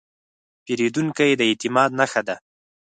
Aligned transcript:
پیرودونکی 0.63 1.31
د 1.39 1.41
اعتماد 1.49 1.89
نښه 1.99 2.21
ده. 2.27 2.35